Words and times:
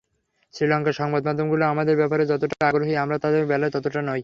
শ্রীলঙ্কার 0.53 0.93
সংবাদমাধ্যমগুলো 0.93 1.63
আমাদের 1.65 1.95
ব্যাপারে 1.97 2.23
যতটা 2.25 2.55
আগ্রহী, 2.67 2.93
আমরা 2.95 3.17
তাদের 3.19 3.43
বেলায় 3.45 3.71
ততটা 3.71 4.01
নই। 4.01 4.19